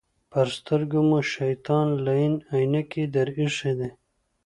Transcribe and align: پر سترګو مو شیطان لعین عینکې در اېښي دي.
پر 0.31 0.47
سترګو 0.57 0.99
مو 1.09 1.19
شیطان 1.35 1.87
لعین 2.05 2.35
عینکې 2.53 3.03
در 3.13 3.27
اېښي 3.39 3.73
دي. 3.79 3.89